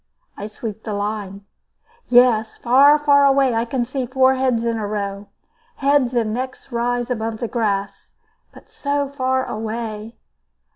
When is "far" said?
2.57-2.97, 2.97-3.23, 9.07-9.45